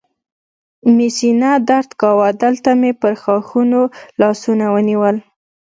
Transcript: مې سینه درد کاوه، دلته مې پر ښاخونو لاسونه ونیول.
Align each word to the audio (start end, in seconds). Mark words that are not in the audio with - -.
مې 0.95 1.07
سینه 1.17 1.51
درد 1.69 1.89
کاوه، 2.01 2.29
دلته 2.43 2.69
مې 2.79 2.91
پر 3.01 3.13
ښاخونو 3.21 3.81
لاسونه 4.21 4.65
ونیول. 4.73 5.15